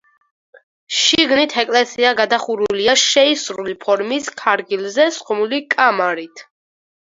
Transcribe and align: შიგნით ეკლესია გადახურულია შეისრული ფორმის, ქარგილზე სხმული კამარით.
შიგნით 0.99 1.53
ეკლესია 1.63 2.13
გადახურულია 2.21 2.97
შეისრული 3.03 3.77
ფორმის, 3.85 4.33
ქარგილზე 4.43 5.09
სხმული 5.21 5.63
კამარით. 5.77 6.47